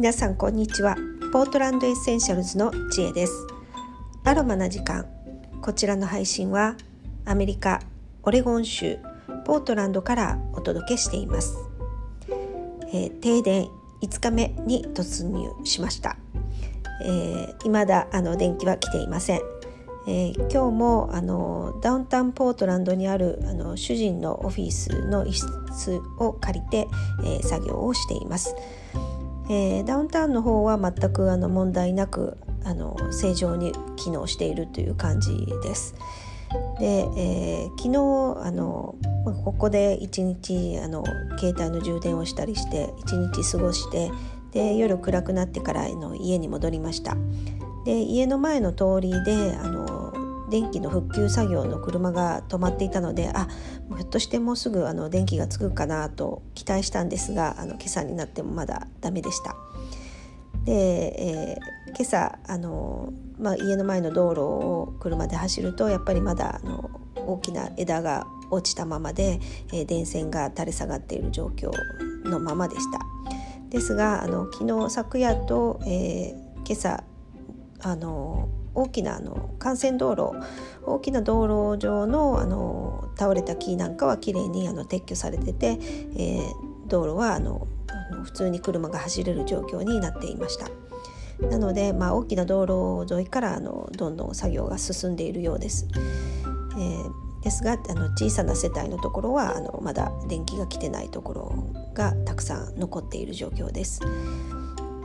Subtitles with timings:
[0.00, 0.96] 皆さんこんにちは。
[1.30, 3.46] ポートランドエッセンシャルズの知恵です。
[4.24, 5.04] アロマな時間。
[5.60, 6.74] こちらの配信は
[7.26, 7.82] アメリカ
[8.22, 8.96] オレゴン州
[9.44, 11.54] ポートランドからお届けしています、
[12.94, 13.68] えー、停電
[14.00, 16.16] 5日目に突入しました、
[17.04, 19.40] えー、未だあの電気は来ていません。
[20.08, 26.88] えー、今日もあのダウンタウンポートランドにあるあの主人のオフィスの一室を借りて、
[27.22, 28.56] えー、作業をしています、
[29.50, 35.96] えー、ダウンタウンの方は全くあの問題なくあの正常に機能しているという感じです。
[36.78, 38.94] で、えー、昨日あの
[39.44, 41.04] ここで一日あの
[41.38, 44.12] 携帯の充電をしたりして一日過ごして
[44.52, 47.16] で夜暗くなってからの家に戻りました。
[47.84, 50.12] で家の前の通りであの
[50.50, 53.46] 電気の復旧作業の車が止まっていたのであ
[53.96, 59.56] ひょっとしてもうすぐあの電気がつくかなと期待したんですがあの今朝になってもまだダメでした。
[60.64, 60.74] で、
[61.18, 69.40] えー、今朝あの、まあ、家の前の道路を車で走るとやっぱりまだあの大きな枝が落ちたままで、
[69.72, 71.70] えー、電線が垂れ下がっている状況
[72.24, 73.00] のままでした。
[73.70, 76.34] ですがあの昨日昨夜と、えー、
[76.66, 77.04] 今朝
[77.82, 80.32] あの大きなあの幹線道路
[80.84, 85.78] 大きな道路上のあの倒れた木なんかはきれいにあの撤去されてて、
[86.16, 87.66] えー、道路はあの
[88.24, 90.68] 普通に車が走れる状況になっていました。
[91.48, 95.86] なので、まあ、大きな道路沿いからあのどんどん作業が進んでいるようです。
[96.76, 104.00] えー、ですがあの小さな世帯のところはあのまだ電気が来てないところがたくさん残っている状況です。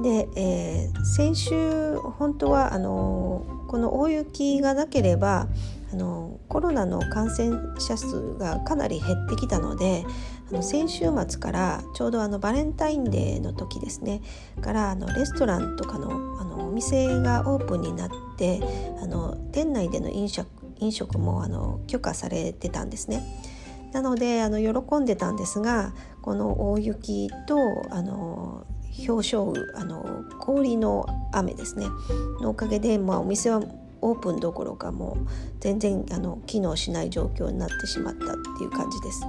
[0.00, 5.48] で、えー、先週本当はあのこの大雪がなければ
[5.92, 10.04] あのコロナの感染者数がかなり減ってきたので
[10.50, 14.22] あの先週末からちょうどあのバレンタインデーの時ですね
[14.62, 18.60] からあのレストランとかのあのお店がオープンになって
[19.02, 20.48] あの店内での飲食
[20.78, 23.22] 飲食もあの許可されてたんですね。
[23.92, 25.92] なのであの喜んでたんですが
[26.22, 27.56] この大雪と
[27.90, 28.66] あの
[29.06, 31.86] 氷晶雨あの氷の雨ですね。
[32.40, 33.62] のおかげで、まあ、お店は
[34.02, 35.28] オープンどころかもう
[35.60, 39.22] 全然あの機能しない状況になってしまったっていう感じです。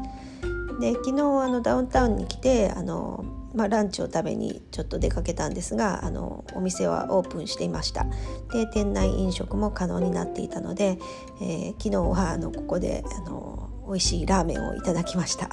[0.80, 8.06] で昨日あのダウンタウンに来てあの、まあ、ランチを食べにちょっと出かけたんですがあのお店はオープンしていました。
[8.52, 10.98] で店内飲食も可能になっていたので、
[11.42, 15.50] えー、昨日はあのここであの美味しいラーメンをいただきました。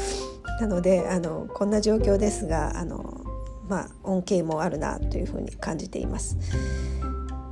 [0.60, 3.24] なのであのこんな状況ですがあの
[3.68, 6.36] まあ、恩恵もあるなというふうに感じています。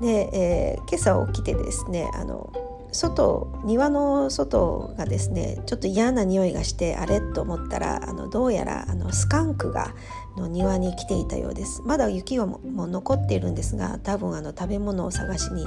[0.00, 2.52] で、えー、今朝起きてですねあの
[2.92, 9.94] 外庭の外がですねちょっと嫌な匂いがしてあれと思ったらあのどうやらあのスカンクが
[10.36, 15.66] の庭に来ていたようですまだ雪はもも残っているんですが多分あの食べ物を探しに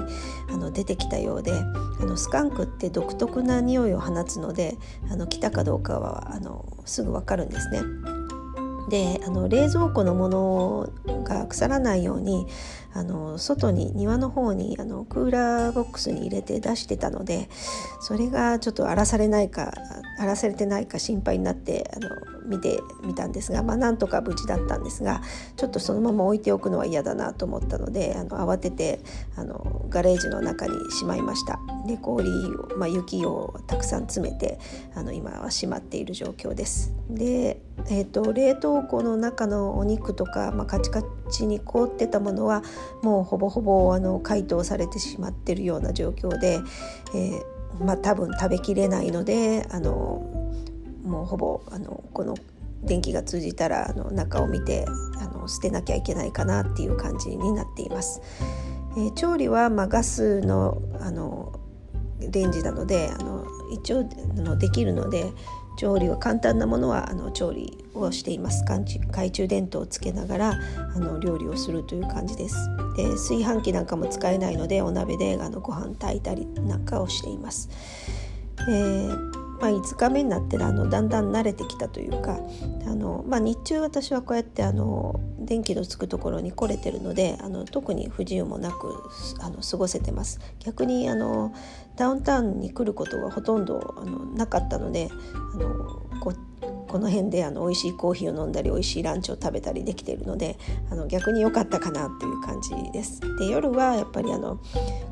[0.49, 4.77] あの出てきたようであのスカンクって独特な匂いを放つので
[5.09, 7.81] あの来たかどうかはあのすぐ分かるんですね。
[8.89, 10.89] であの冷蔵庫のもの
[11.23, 12.47] が腐らないように
[12.93, 17.49] あの外に庭の方にあのクーラーボックスに入れて出してたので
[17.99, 19.73] それがちょっと荒らされないか
[20.17, 22.09] 荒らされてないか心配になってあの
[22.47, 25.21] 見てみたんですが、まあ、なんとか無事だったんですが
[25.55, 28.99] ちょっとそのまま置いておくのは嫌だなと思ったのであの慌てて
[29.35, 31.59] あのガレージの中にしまいました。
[31.85, 34.59] で氷を、まあ、雪をたくさん詰めて
[34.95, 36.93] あの今はしまっている状況です。
[37.09, 42.63] で、えーと、冷凍庫の中のお肉とか、まあ、カチカチに凍ってたものは
[43.03, 46.59] もうほぼほぼあの解凍されてしまってるような状況で、
[47.13, 50.44] えー、まあ、多分食べきれないのであの
[51.05, 52.35] もうほぼあのこの
[52.83, 54.85] 電気が通じたらあの中を見て
[55.19, 58.21] あの捨てなきゃいけないかなっていう感じになっています。
[58.97, 61.59] えー、調理は、まあ、ガスのあの
[62.19, 64.03] レンジなのであの一応
[64.35, 65.31] のできるので
[65.77, 68.63] 調理は簡単なものはあの調理をしています。
[68.63, 70.59] 懐中電灯をつけながら
[70.95, 72.55] あの料理をするという感じです。
[72.95, 77.69] で炊飯器なんかも使えないのでお鍋であのご飯炊いたりなんかをしています、
[78.69, 82.37] えーまあ、5日目になってあのだんだん慣れてきたというか
[82.85, 88.93] あの、まあ、日中私はこうやってあの電気のつくところに来れてるのであの特に不自由もなく
[89.39, 90.39] あの過ごせてます。
[90.59, 91.51] 逆にあの
[91.95, 95.09] ダウンタウンに来ることがほとんどあのなかったので
[95.53, 95.69] あの
[96.19, 96.33] こ
[96.95, 100.57] この辺であの美味しいコーヒーを飲んだり美味しいランチを食べたりできているので
[100.89, 103.19] あの逆に良かったかなっていう感じです。
[103.37, 104.61] で夜はやっぱりあの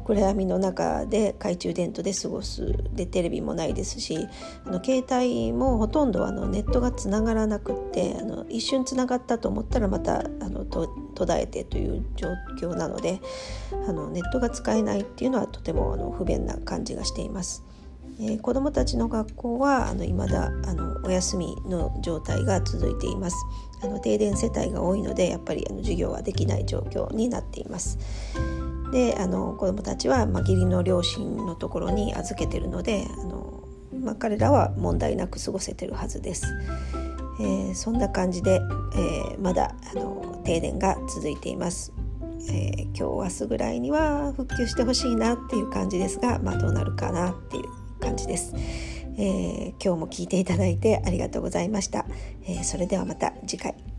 [0.05, 4.17] 暗闇の中で懐中電灯で過ごすでテレビもないですし
[4.65, 12.29] あの携帯もほとんどあのネットがつながらなくってあの一瞬つながったと思ったらまたあのと途絶えてという状
[12.61, 13.19] 況なので
[13.89, 17.72] あのネットが使えないっていうのはとてもあの不便な感じがしています。
[18.19, 23.35] えー、子どもたちの学校はあの未だあのお休みの状態が続いています
[23.81, 27.97] あの停電世帯が多いのでやっぱりあの授業はできない状況になっています
[28.91, 33.63] であの子どもたちは、まあ、義理の両親のところに預けてるのであの、
[33.99, 36.45] まあ、彼らは問題なく過ごせてるはずです。
[37.39, 38.61] えー、そんな感じで、
[38.95, 41.91] えー、まだあの停電が続いています。
[42.49, 47.63] えー、今日明日ぐらいには復旧してほしいなっていう感じですが、まあ、どうなるかなっていう
[48.03, 48.53] 感じです、
[49.17, 52.05] え今日も聞いていただいてありがとうございました、
[52.45, 53.92] えそれではまた次回。